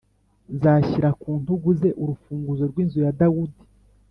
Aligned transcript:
Nzashyira 0.55 1.09
ku 1.21 1.29
ntugu 1.41 1.69
ze 1.79 1.89
urufunguzo 2.01 2.63
rw’inzu 2.71 2.97
ya 3.05 3.11
Dawudi, 3.19 3.61